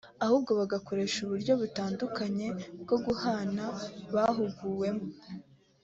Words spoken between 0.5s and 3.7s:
bagakoresha uburyo butandukanye bwo guhana